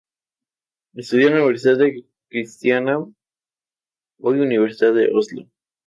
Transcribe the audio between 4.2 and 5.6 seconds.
Universidad de Oslo.